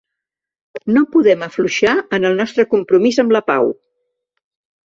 [0.95, 3.71] No podem afluixar en el nostre compromís amb la pau.